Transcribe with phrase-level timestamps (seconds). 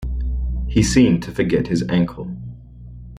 [0.67, 2.35] He seemed to forget his ankle.